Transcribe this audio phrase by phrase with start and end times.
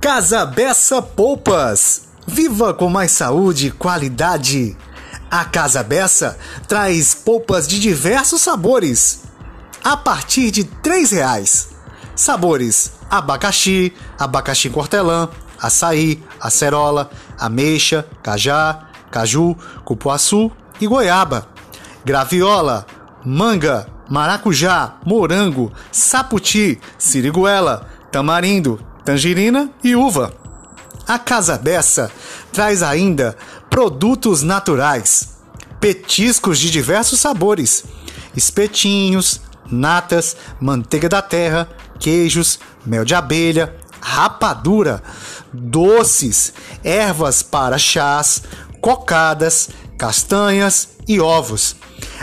[0.00, 2.08] Casa Bessa Poupas.
[2.26, 4.74] Viva com mais saúde e qualidade.
[5.30, 9.24] A Casa Bessa traz polpas de diversos sabores.
[9.84, 11.68] A partir de R$ reais.
[12.16, 15.28] Sabores abacaxi, abacaxi cortelã,
[15.60, 21.46] açaí, acerola, ameixa, cajá, caju, cupuaçu e goiaba.
[22.06, 22.86] Graviola,
[23.22, 30.32] manga, maracujá, morango, saputi, siriguela, tamarindo, tangerina e uva.
[31.06, 32.10] A Casa Bessa
[32.52, 33.36] traz ainda
[33.68, 35.36] produtos naturais,
[35.80, 37.84] petiscos de diversos sabores,
[38.36, 41.68] espetinhos, natas, manteiga da terra,
[41.98, 45.02] queijos, mel de abelha, rapadura,
[45.52, 48.42] doces, ervas para chás,
[48.80, 51.76] cocadas, castanhas e ovos.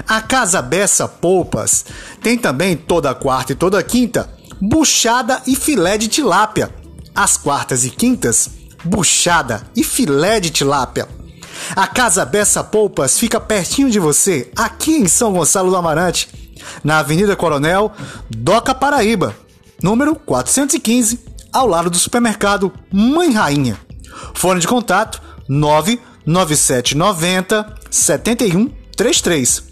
[0.07, 1.85] A Casa Bessa Polpas
[2.21, 6.73] tem também toda quarta e toda quinta buchada e filé de tilápia.
[7.15, 8.49] Às quartas e quintas,
[8.83, 11.07] buchada e filé de tilápia.
[11.75, 16.29] A Casa Bessa Polpas fica pertinho de você, aqui em São Gonçalo do Amarante,
[16.83, 17.91] na Avenida Coronel
[18.29, 19.35] Doca Paraíba,
[19.81, 21.19] número 415,
[21.51, 23.79] ao lado do supermercado Mãe Rainha.
[24.33, 29.63] Fone de contato 99790 7133.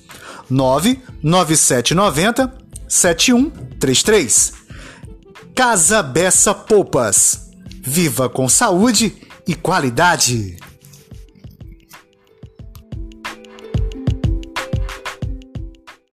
[0.50, 2.54] 99790
[2.88, 4.65] 7133.
[5.56, 7.50] Casa Bessa Poupas.
[7.82, 9.16] Viva com saúde
[9.48, 10.58] e qualidade.